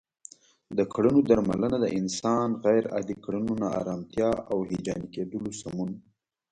[0.77, 5.91] د کړنو درملنه د انسان غیر عادي کړنو، ناآرامتیا او هیجاني کیدلو سمون